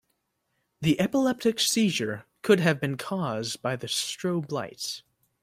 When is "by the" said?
3.55-3.85